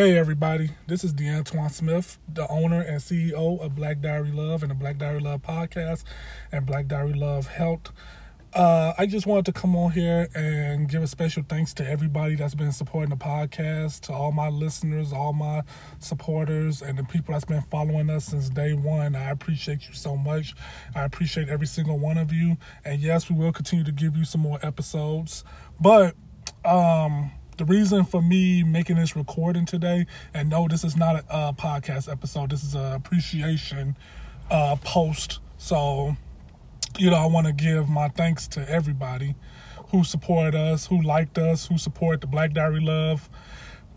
[0.00, 4.70] Hey everybody, this is DeAntoine Smith, the owner and CEO of Black Diary Love and
[4.70, 6.04] the Black Diary Love podcast
[6.50, 7.92] and Black Diary Love Health.
[8.54, 12.34] Uh, I just wanted to come on here and give a special thanks to everybody
[12.34, 15.60] that's been supporting the podcast, to all my listeners, all my
[15.98, 19.14] supporters, and the people that's been following us since day one.
[19.14, 20.54] I appreciate you so much.
[20.94, 22.56] I appreciate every single one of you.
[22.86, 25.44] And yes, we will continue to give you some more episodes.
[25.78, 26.14] But
[26.64, 31.24] um the reason for me making this recording today, and no, this is not a,
[31.28, 32.48] a podcast episode.
[32.48, 33.98] This is an appreciation
[34.50, 35.40] uh, post.
[35.58, 36.16] So,
[36.98, 39.34] you know, I want to give my thanks to everybody
[39.90, 43.28] who supported us, who liked us, who support the Black Diary Love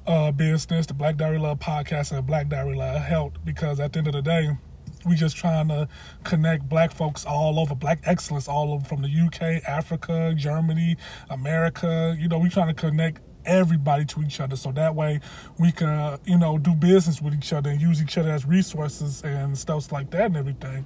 [0.06, 3.36] uh, business, the Black Diary Love podcast, and the Black Diary Love Health.
[3.46, 4.58] Because at the end of the day,
[5.06, 5.88] we just trying to
[6.26, 10.98] connect black folks all over, black excellence all over from the UK, Africa, Germany,
[11.30, 12.18] America.
[12.20, 14.56] You know, we trying to connect everybody to each other.
[14.56, 15.20] So that way
[15.60, 18.46] we can uh, you know do business with each other and use each other as
[18.46, 20.86] resources and stuff like that and everything.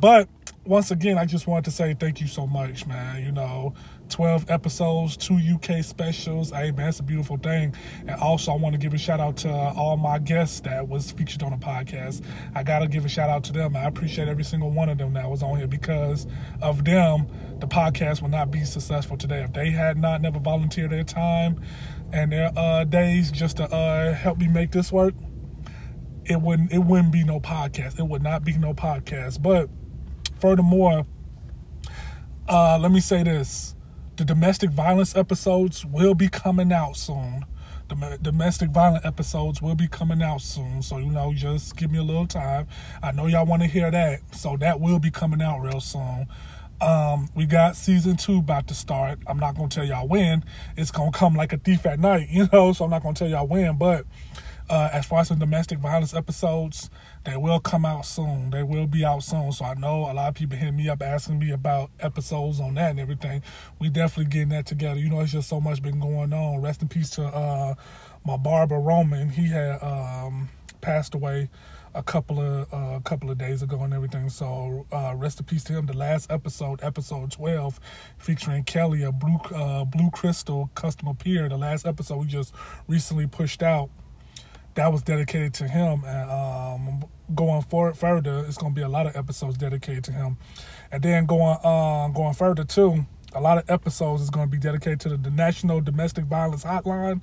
[0.00, 0.28] But
[0.64, 3.74] once again i just wanted to say thank you so much man you know
[4.12, 8.72] 12 episodes two uk specials hey man it's a beautiful thing and also i want
[8.72, 12.24] to give a shout out to all my guests that was featured on the podcast
[12.54, 15.12] i gotta give a shout out to them i appreciate every single one of them
[15.14, 16.26] that was on here because
[16.60, 17.26] of them
[17.60, 21.60] the podcast would not be successful today if they had not never volunteered their time
[22.12, 25.14] and their uh, days just to uh, help me make this work.
[26.24, 27.98] It wouldn't it wouldn't be no podcast.
[27.98, 29.42] It would not be no podcast.
[29.42, 29.68] But
[30.40, 31.06] furthermore,
[32.48, 33.74] uh, let me say this:
[34.16, 37.44] the domestic violence episodes will be coming out soon.
[37.88, 40.82] The domestic violence episodes will be coming out soon.
[40.82, 42.66] So, you know, just give me a little time.
[43.02, 44.20] I know y'all want to hear that.
[44.34, 46.26] So, that will be coming out real soon.
[46.82, 49.20] Um, we got season two about to start.
[49.28, 50.44] I'm not gonna tell y'all when.
[50.76, 52.72] It's gonna come like a thief at night, you know.
[52.72, 53.78] So I'm not gonna tell y'all when.
[53.78, 54.04] But
[54.68, 56.90] uh, as far as the domestic violence episodes,
[57.24, 58.50] they will come out soon.
[58.50, 59.52] They will be out soon.
[59.52, 62.74] So I know a lot of people hit me up asking me about episodes on
[62.74, 63.42] that and everything.
[63.78, 64.98] We definitely getting that together.
[64.98, 66.62] You know, it's just so much been going on.
[66.62, 67.74] Rest in peace to uh,
[68.24, 69.28] my barber Roman.
[69.30, 70.48] He had um,
[70.80, 71.50] passed away
[71.94, 74.30] a couple of uh, a couple of days ago and everything.
[74.30, 75.86] So uh, rest in peace to him.
[75.86, 77.78] The last episode, episode twelve,
[78.16, 81.48] featuring Kelly, a blue uh, blue crystal customer peer.
[81.48, 82.54] The last episode we just
[82.88, 83.90] recently pushed out.
[84.74, 88.88] That was dedicated to him, and um, going forward further, it's going to be a
[88.88, 90.38] lot of episodes dedicated to him,
[90.90, 93.06] and then going uh, going further too.
[93.34, 96.64] A lot of episodes is going to be dedicated to the, the National Domestic Violence
[96.64, 97.22] Hotline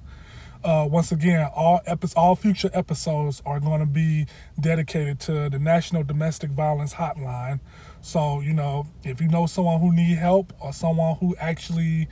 [0.64, 4.26] uh, once again, all epi- all future episodes are going to be
[4.60, 7.60] dedicated to the National Domestic Violence Hotline.
[8.02, 12.08] So you know, if you know someone who need help or someone who actually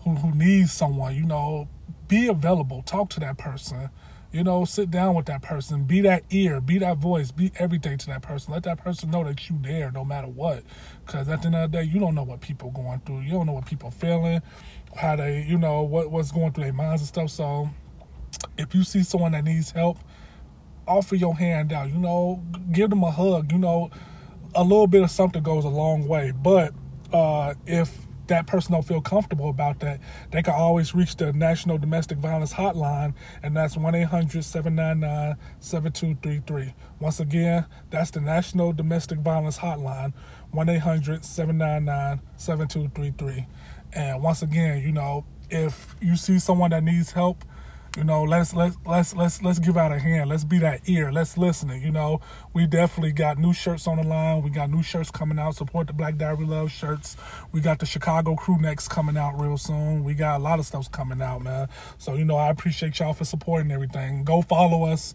[0.00, 1.68] who who needs someone, you know,
[2.06, 2.82] be available.
[2.82, 3.88] Talk to that person.
[4.36, 5.84] You know, sit down with that person.
[5.84, 6.60] Be that ear.
[6.60, 7.30] Be that voice.
[7.30, 8.52] Be everything to that person.
[8.52, 10.62] Let that person know that you there no matter what.
[11.06, 13.20] Because at the end of the day, you don't know what people going through.
[13.20, 14.42] You don't know what people feeling,
[14.94, 17.30] how they, you know, what what's going through their minds and stuff.
[17.30, 17.70] So
[18.58, 19.96] if you see someone that needs help,
[20.86, 21.88] offer your hand out.
[21.88, 23.50] You know, give them a hug.
[23.50, 23.90] You know,
[24.54, 26.30] a little bit of something goes a long way.
[26.30, 26.74] But
[27.10, 30.00] uh, if that person don't feel comfortable about that,
[30.30, 36.74] they can always reach the National Domestic Violence Hotline, and that's 1 800 799 7233.
[37.00, 40.12] Once again, that's the National Domestic Violence Hotline,
[40.50, 43.46] 1 800 799 7233.
[43.92, 47.44] And once again, you know, if you see someone that needs help,
[47.96, 50.28] you know, let's let's let's let's let's give out a hand.
[50.28, 51.10] Let's be that ear.
[51.10, 51.70] Let's listen.
[51.80, 52.20] You know,
[52.52, 54.42] we definitely got new shirts on the line.
[54.42, 55.56] We got new shirts coming out.
[55.56, 57.16] Support the Black Diary Love shirts.
[57.52, 60.04] We got the Chicago crew necks coming out real soon.
[60.04, 61.68] We got a lot of stuff's coming out, man.
[61.96, 64.24] So you know, I appreciate y'all for supporting everything.
[64.24, 65.14] Go follow us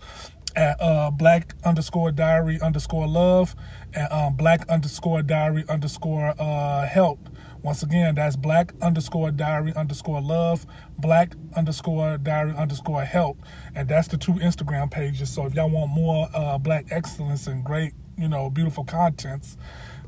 [0.56, 3.56] at uh, black underscore diary underscore love
[3.94, 7.20] and um, black underscore diary underscore uh, help
[7.64, 10.66] once again, that's black underscore diary underscore love,
[10.98, 13.38] black underscore diary underscore help.
[13.76, 15.30] And that's the two Instagram pages.
[15.30, 19.58] So if y'all want more uh, black excellence and great, you know, beautiful contents,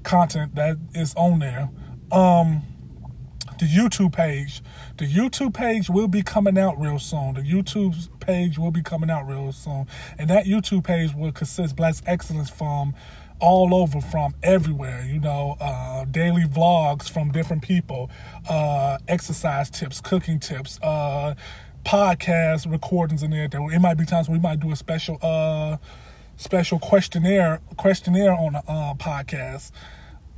[0.04, 1.70] content that is on there.
[2.12, 2.64] Um,
[3.60, 4.62] the YouTube page.
[4.98, 7.36] The YouTube page will be coming out real soon.
[7.36, 9.88] The YouTube page will be coming out real soon.
[10.18, 12.94] And that YouTube page will consist Black Excellence from
[13.40, 18.10] all over from everywhere, you know, uh, daily vlogs from different people,
[18.50, 21.36] uh, exercise tips, cooking tips, uh,
[21.86, 23.46] podcast recordings in there.
[23.52, 25.78] It might be times we might do a special, uh,
[26.38, 29.72] special questionnaire, questionnaire on a uh, podcast.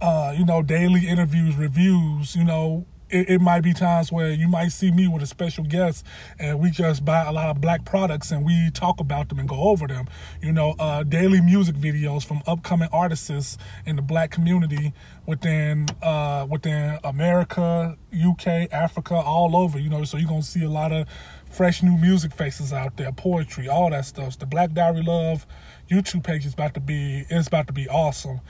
[0.01, 4.47] Uh, you know, daily interviews, reviews, you know, it, it, might be times where you
[4.47, 6.05] might see me with a special guest
[6.39, 9.47] and we just buy a lot of black products and we talk about them and
[9.47, 10.07] go over them.
[10.41, 14.93] You know, uh, daily music videos from upcoming artists in the black community
[15.25, 19.79] within uh, within America, UK, Africa, all over.
[19.79, 21.07] You know, so you're gonna see a lot of
[21.49, 24.37] fresh new music faces out there, poetry, all that stuff.
[24.37, 25.47] The Black Diary Love
[25.89, 28.41] YouTube page is about to be is about to be awesome.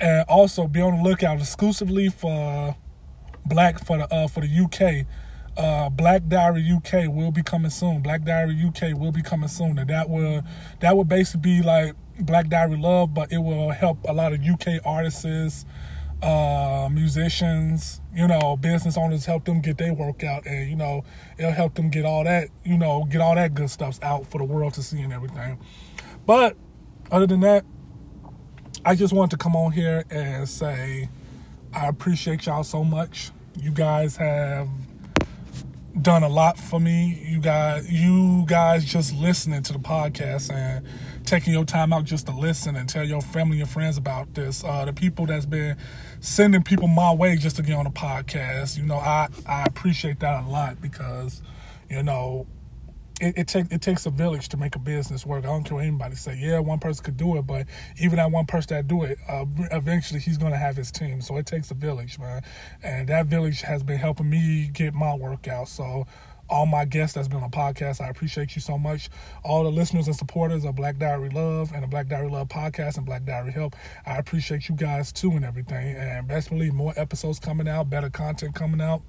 [0.00, 2.76] And also be on the lookout exclusively for
[3.46, 5.06] black for the uh, for the UK.
[5.54, 8.00] Uh, Black Diary UK will be coming soon.
[8.00, 10.42] Black Diary UK will be coming soon, and that will
[10.80, 14.40] that will basically be like Black Diary Love, but it will help a lot of
[14.42, 15.66] UK artists,
[16.22, 21.04] uh, musicians, you know, business owners, help them get their work out, and you know,
[21.36, 24.38] it'll help them get all that, you know, get all that good stuff out for
[24.38, 25.58] the world to see and everything.
[26.24, 26.56] But
[27.10, 27.66] other than that,
[28.84, 31.08] I just want to come on here and say
[31.74, 33.30] I appreciate y'all so much.
[33.56, 34.68] You guys have
[36.00, 37.22] done a lot for me.
[37.26, 40.86] You guys, you guys just listening to the podcast and
[41.24, 44.64] taking your time out just to listen and tell your family and friends about this.
[44.64, 45.76] Uh, the people that's been
[46.20, 48.76] sending people my way just to get on the podcast.
[48.76, 51.42] You know, I I appreciate that a lot because
[51.88, 52.46] you know
[53.22, 55.44] it, it takes it takes a village to make a business work.
[55.44, 56.36] I don't care what anybody say.
[56.36, 57.66] Yeah, one person could do it, but
[58.00, 61.20] even that one person that do it, uh, eventually he's to have his team.
[61.20, 62.42] So it takes a village, man.
[62.82, 65.68] And that village has been helping me get my workout.
[65.68, 66.06] So
[66.50, 68.00] all my guests that's been on podcast.
[68.00, 69.08] I appreciate you so much.
[69.44, 72.96] All the listeners and supporters of Black Diary Love and the Black Diary Love podcast
[72.96, 73.76] and Black Diary Help.
[74.04, 75.96] I appreciate you guys too and everything.
[75.96, 79.02] And best believe more episodes coming out, better content coming out.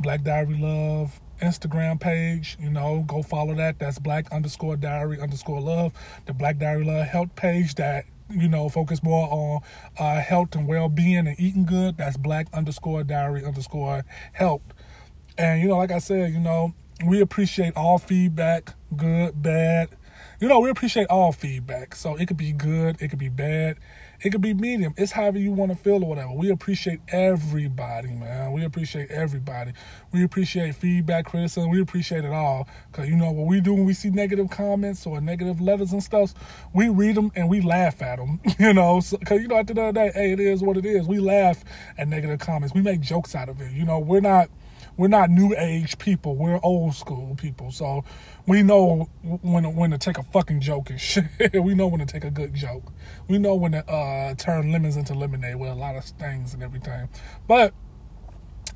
[0.00, 2.56] Black Diary Love Instagram page.
[2.60, 3.78] You know, go follow that.
[3.78, 5.92] That's black underscore diary underscore love.
[6.26, 9.60] The Black Diary Love health page that you know focus more on
[9.98, 11.96] uh, health and well being and eating good.
[11.96, 14.62] That's black underscore diary underscore health.
[15.38, 16.74] And you know, like I said, you know,
[17.06, 19.90] we appreciate all feedback, good, bad.
[20.40, 21.94] You know, we appreciate all feedback.
[21.94, 23.78] So it could be good, it could be bad
[24.24, 24.94] it could be medium.
[24.96, 26.32] It's however you want to feel or whatever.
[26.32, 28.52] We appreciate everybody, man.
[28.52, 29.72] We appreciate everybody.
[30.12, 31.68] We appreciate feedback, criticism.
[31.70, 32.66] We appreciate it all.
[32.90, 36.02] Because, you know, what we do when we see negative comments or negative letters and
[36.02, 36.32] stuff,
[36.72, 39.02] we read them and we laugh at them, you know.
[39.20, 41.06] Because, you know, at the end of the day, hey, it is what it is.
[41.06, 41.62] We laugh
[41.98, 42.74] at negative comments.
[42.74, 43.72] We make jokes out of it.
[43.72, 44.48] You know, we're not
[44.96, 46.36] we're not new age people.
[46.36, 47.70] We're old school people.
[47.70, 48.04] So
[48.46, 51.24] we know when when to take a fucking joke and shit.
[51.54, 52.92] we know when to take a good joke.
[53.28, 56.62] We know when to uh, turn lemons into lemonade with a lot of things and
[56.62, 57.08] everything.
[57.48, 57.74] But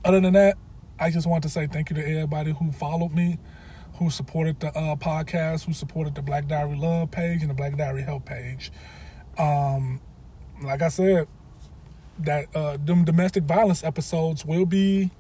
[0.05, 0.57] other than that,
[0.99, 3.39] I just want to say thank you to everybody who followed me,
[3.95, 7.77] who supported the uh, podcast, who supported the Black Diary Love page and the Black
[7.77, 8.73] Diary Help page.
[9.39, 10.01] Um,
[10.63, 11.29] like I said,
[12.21, 15.11] that uh, them domestic violence episodes will be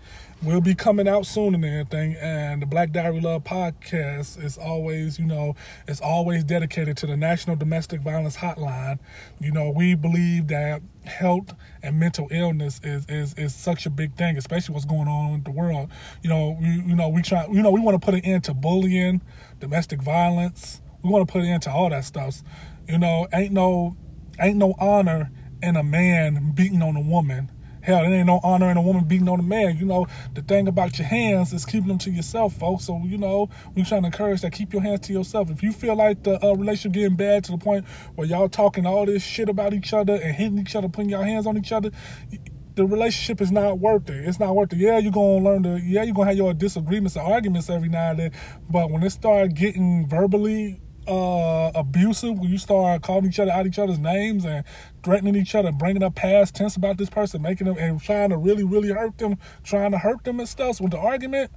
[0.42, 2.14] will be coming out soon and everything.
[2.16, 5.56] And the Black Diary Love podcast is always, you know,
[5.86, 8.98] it's always dedicated to the National Domestic Violence Hotline.
[9.40, 14.14] You know, we believe that health and mental illness is is is such a big
[14.16, 15.90] thing, especially what's going on in the world.
[16.22, 18.44] You know, we you know we try you know we want to put an end
[18.44, 19.20] to bullying,
[19.60, 20.80] domestic violence.
[21.02, 22.42] We want to put an end to all that stuff.
[22.88, 23.96] You know, ain't no
[24.40, 25.30] ain't no honor
[25.62, 27.50] in a man beating on a woman
[27.88, 29.78] Hell, there ain't no honor in a woman beating on a man.
[29.78, 32.84] You know, the thing about your hands is keeping them to yourself, folks.
[32.84, 35.48] So, you know, we're trying to encourage that keep your hands to yourself.
[35.48, 38.84] If you feel like the uh, relationship getting bad to the point where y'all talking
[38.84, 41.72] all this shit about each other and hitting each other, putting your hands on each
[41.72, 41.90] other,
[42.74, 44.28] the relationship is not worth it.
[44.28, 44.80] It's not worth it.
[44.80, 45.80] Yeah, you're gonna learn to.
[45.80, 48.32] Yeah, you're gonna have your disagreements and arguments every now and then.
[48.68, 53.66] But when it start getting verbally uh, abusive when you start calling each other out
[53.66, 54.64] each other's names and
[55.02, 58.36] threatening each other, bringing up past tense about this person, making them and trying to
[58.36, 61.50] really, really hurt them, trying to hurt them and stuff so with the argument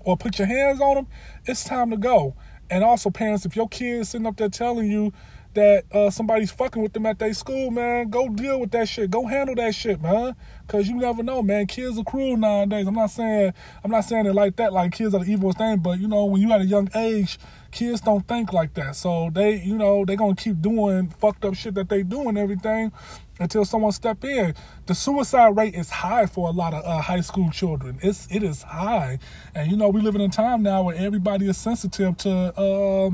[0.00, 1.06] or put your hands on them,
[1.46, 2.34] it's time to go.
[2.70, 5.12] And also, parents, if your kid's sitting up there telling you
[5.54, 9.10] that uh, somebody's fucking with them at their school, man, go deal with that shit.
[9.10, 10.36] Go handle that shit, man.
[10.68, 11.66] Cause you never know, man.
[11.66, 12.86] Kids are cruel nowadays.
[12.86, 13.52] I'm not saying
[13.82, 16.26] I'm not saying it like that, like kids are the evil thing, but you know,
[16.26, 17.38] when you at a young age,
[17.72, 18.94] kids don't think like that.
[18.94, 22.38] So they, you know, they gonna keep doing fucked up shit that they do and
[22.38, 22.92] everything
[23.40, 24.54] until someone step in.
[24.86, 27.98] The suicide rate is high for a lot of uh, high school children.
[28.02, 29.18] It's it is high,
[29.54, 32.30] and you know we live in a time now where everybody is sensitive to.
[32.56, 33.10] Uh,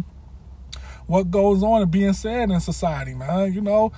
[1.07, 3.53] what goes on and being said in society, man.
[3.53, 3.93] You know,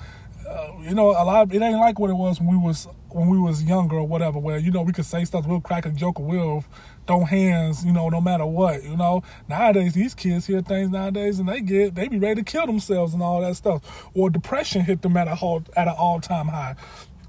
[0.47, 2.87] uh, you know, a lot of it ain't like what it was when we was
[3.09, 5.85] when we was younger or whatever, where you know we could say stuff, we'll crack
[5.85, 6.63] a joke, we'll
[7.07, 8.83] throw hands, you know, no matter what.
[8.83, 12.51] You know, nowadays these kids hear things nowadays and they get they be ready to
[12.51, 15.95] kill themselves and all that stuff, or depression hit them at a halt at an
[15.97, 16.75] all time high.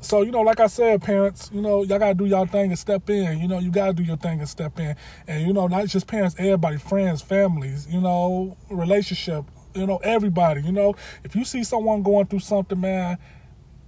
[0.01, 2.79] so you know, like I said, parents, you know, y'all gotta do y'all thing and
[2.79, 3.39] step in.
[3.39, 4.97] You know, you gotta do your thing and step in.
[5.27, 10.63] And you know, not just parents, everybody, friends, families, you know, relationship, you know, everybody.
[10.63, 13.19] You know, if you see someone going through something, man,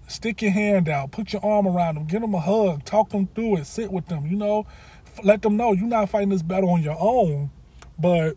[0.08, 3.28] stick your hand out, put your arm around them, give them a hug, talk them
[3.34, 4.26] through it, sit with them.
[4.26, 4.66] You know,
[5.22, 7.50] let them know you're not fighting this battle on your own.
[7.98, 8.36] But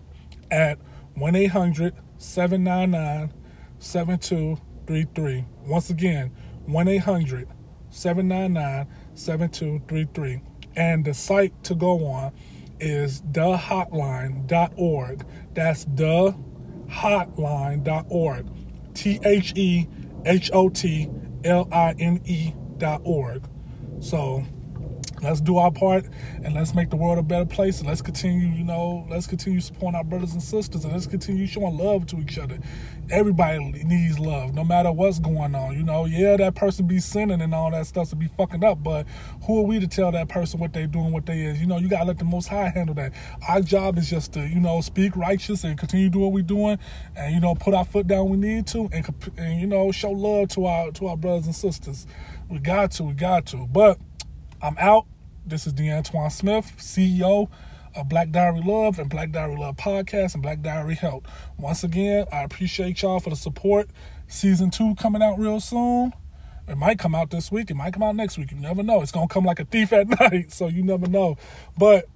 [0.50, 0.79] at
[1.15, 3.34] 1 800 799
[3.79, 5.45] 7233.
[5.65, 6.31] Once again,
[6.65, 7.48] 1 800
[7.89, 10.41] 799 7233.
[10.75, 12.31] And the site to go on
[12.79, 15.25] is thehotline.org.
[15.53, 16.36] That's the
[16.88, 18.45] hotline.org.
[18.93, 19.88] T H E
[20.25, 21.09] H O T
[21.43, 23.43] L I N E dot org.
[24.00, 24.45] So,
[25.21, 26.05] let's do our part
[26.43, 29.59] and let's make the world a better place and let's continue you know let's continue
[29.59, 32.57] supporting our brothers and sisters and let's continue showing love to each other.
[33.09, 36.05] Everybody needs love no matter what's going on you know.
[36.05, 39.05] Yeah that person be sinning and all that stuff to be fucking up but
[39.45, 41.59] who are we to tell that person what they doing what they is?
[41.59, 43.13] You know you gotta let the most high handle that.
[43.47, 46.43] Our job is just to you know speak righteous and continue to do what we're
[46.43, 46.79] doing
[47.15, 49.07] and you know put our foot down we need to and,
[49.38, 52.07] and you know show love to our to our brothers and sisters.
[52.49, 53.99] We got to we got to but
[54.61, 55.05] I'm out.
[55.45, 57.49] This is DeAntoine Smith, CEO
[57.95, 61.23] of Black Diary Love and Black Diary Love Podcast and Black Diary Health.
[61.57, 63.89] Once again, I appreciate y'all for the support.
[64.27, 66.11] Season two coming out real soon.
[66.67, 67.71] It might come out this week.
[67.71, 68.51] It might come out next week.
[68.51, 69.01] You never know.
[69.01, 71.37] It's gonna come like a thief at night, so you never know.
[71.77, 72.07] But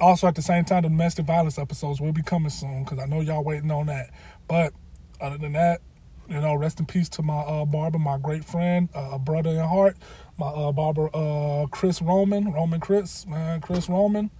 [0.00, 3.04] also at the same time, the domestic violence episodes will be coming soon because I
[3.04, 4.10] know y'all waiting on that.
[4.48, 4.72] But
[5.20, 5.82] other than that,
[6.30, 9.58] you know, rest in peace to my uh, barber, my great friend, uh, brother in
[9.58, 9.96] heart,
[10.40, 14.30] my uh, barber, uh, Chris Roman, Roman Chris, man, Chris Roman.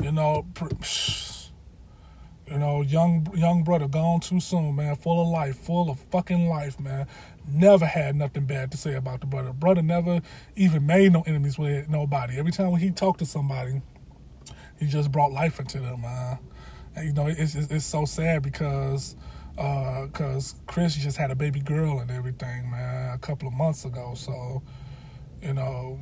[0.00, 0.46] You know,
[2.46, 4.94] you know, young young brother gone too soon, man.
[4.94, 7.08] Full of life, full of fucking life, man.
[7.46, 9.52] Never had nothing bad to say about the brother.
[9.52, 10.22] Brother never
[10.54, 12.38] even made no enemies with nobody.
[12.38, 13.82] Every time when he talked to somebody,
[14.78, 16.38] he just brought life into them, man.
[16.94, 19.16] And, you know, it's, it's, it's so sad because
[19.56, 23.84] because uh, Chris just had a baby girl and everything, man, a couple of months
[23.84, 24.14] ago.
[24.16, 24.62] So,
[25.42, 26.00] you know,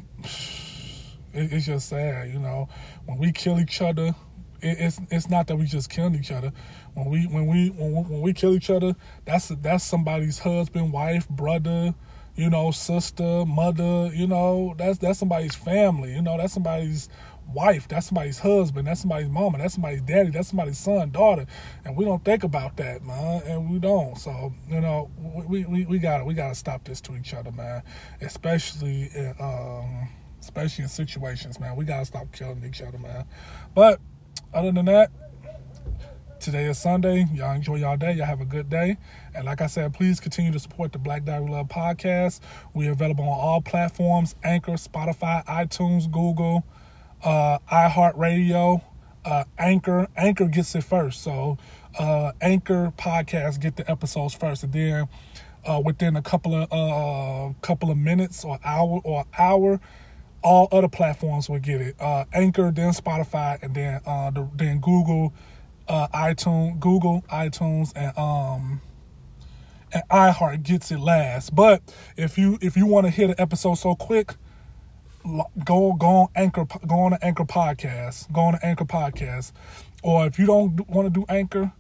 [1.33, 2.31] it, it's just sad.
[2.31, 2.69] You know,
[3.07, 4.15] when we kill each other,
[4.61, 6.53] it, it's it's not that we just killing each other.
[6.95, 8.95] When we when we when, when we kill each other,
[9.25, 11.95] that's that's somebody's husband, wife, brother,
[12.41, 14.11] you know, sister, mother.
[14.15, 16.15] You know, that's that's somebody's family.
[16.15, 17.11] You know, that's somebody's
[17.53, 21.47] wife, that's somebody's husband, that's somebody's mama, that's somebody's daddy, that's somebody's son, daughter,
[21.85, 24.17] and we don't think about that, man, and we don't.
[24.17, 27.83] So you know, we we, we gotta we gotta stop this to each other, man,
[28.23, 30.09] especially in, um,
[30.41, 31.77] especially in situations, man.
[31.77, 33.27] We gotta stop killing each other, man.
[33.75, 34.01] But
[34.55, 35.11] other than that.
[36.41, 37.27] Today is Sunday.
[37.35, 38.15] Y'all enjoy y'all day.
[38.15, 38.97] Y'all have a good day.
[39.35, 42.41] And like I said, please continue to support the Black Diary Love podcast.
[42.73, 46.65] We're available on all platforms Anchor, Spotify, iTunes, Google,
[47.23, 48.83] uh, iHeartRadio,
[49.27, 50.09] uh, Anchor.
[50.17, 51.23] Anchor gets it first.
[51.23, 51.59] So
[51.99, 55.09] uh, Anchor podcast get the episodes first, and then
[55.67, 59.79] uh, within a couple of uh, couple of minutes or hour or hour,
[60.43, 61.97] all other platforms will get it.
[62.01, 65.35] Uh, Anchor, then Spotify, and then uh, the, then Google,
[65.91, 68.81] uh, iTunes, Google, iTunes, and um
[69.93, 71.55] and iHeart gets it last.
[71.55, 71.83] But
[72.17, 74.35] if you if you want to hit an episode so quick
[75.67, 79.53] go go on anchor go on an anchor podcast go on an anchor podcast
[80.03, 81.71] or if you don't want to do anchor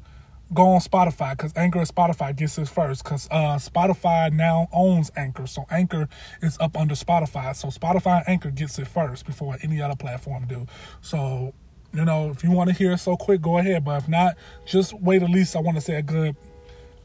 [0.52, 5.10] go on Spotify because Anchor and Spotify gets it first because uh, Spotify now owns
[5.16, 5.46] Anchor.
[5.46, 6.08] So Anchor
[6.42, 7.54] is up under Spotify.
[7.54, 10.66] So Spotify and Anchor gets it first before any other platform do.
[11.00, 11.54] So,
[11.92, 13.84] you know, if you want to hear it so quick, go ahead.
[13.84, 16.36] But if not, just wait at least, I want to say a good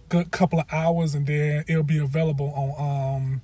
[0.08, 3.42] good couple of hours and then it'll be available on um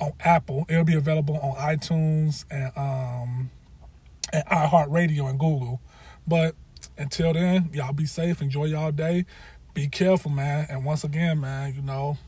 [0.00, 0.66] on Apple.
[0.68, 3.50] It'll be available on iTunes and um
[4.32, 5.80] and iHeartRadio and Google.
[6.26, 6.56] But
[6.98, 8.42] until then, y'all be safe.
[8.42, 9.26] Enjoy y'all day.
[9.74, 10.66] Be careful, man.
[10.70, 12.18] And once again, man, you know,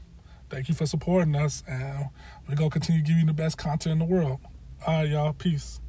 [0.51, 1.65] thank you for supporting us.
[1.67, 2.07] And
[2.49, 4.39] we're to continue giving you the best content in the world.
[4.87, 5.33] All right, y'all.
[5.33, 5.81] Peace.